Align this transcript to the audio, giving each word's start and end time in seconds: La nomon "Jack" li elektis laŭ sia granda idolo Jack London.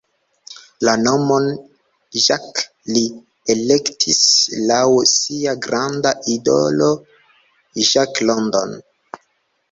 La 0.87 0.93
nomon 0.99 1.43
"Jack" 2.27 2.61
li 2.95 3.03
elektis 3.53 4.21
laŭ 4.71 4.79
sia 5.11 5.53
granda 5.65 6.13
idolo 6.37 6.87
Jack 7.91 8.23
London. 8.31 8.73